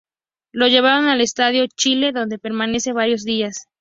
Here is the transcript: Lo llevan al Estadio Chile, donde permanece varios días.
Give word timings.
Lo 0.51 0.65
llevan 0.67 1.05
al 1.05 1.21
Estadio 1.21 1.67
Chile, 1.67 2.11
donde 2.11 2.39
permanece 2.39 2.91
varios 2.91 3.23
días. 3.23 3.67